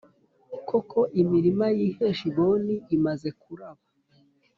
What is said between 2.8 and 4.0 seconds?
imaze kuraba,